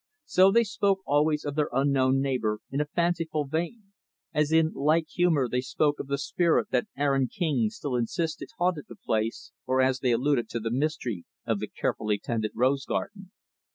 So 0.25 0.49
they 0.51 0.63
spoke 0.63 1.01
always 1.05 1.45
of 1.45 1.53
their 1.53 1.69
unknown 1.71 2.21
neighbor 2.21 2.57
in 2.71 2.81
a 2.81 2.87
fanciful 2.87 3.45
vein, 3.45 3.91
as 4.33 4.51
in 4.51 4.71
like 4.73 5.07
humor 5.07 5.47
they 5.47 5.61
spoke 5.61 5.99
of 5.99 6.07
the 6.07 6.17
spirit 6.17 6.71
that 6.71 6.87
Aaron 6.97 7.27
King 7.27 7.69
still 7.69 7.95
insisted 7.95 8.49
haunted 8.57 8.85
the 8.89 8.95
place, 8.95 9.51
or 9.67 9.79
as 9.79 9.99
they 9.99 10.09
alluded 10.11 10.49
to 10.49 10.59
the 10.59 10.71
mystery 10.71 11.25
of 11.45 11.59
the 11.59 11.67
carefully 11.67 12.17
tended 12.17 12.53
rose 12.55 12.83
garden. 12.85 13.29